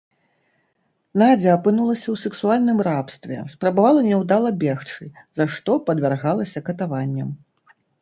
[1.21, 5.03] Надзя апынулася ў сексуальным рабстве, спрабавала няўдала бегчы,
[5.41, 7.29] за што падвяргалася катаванням.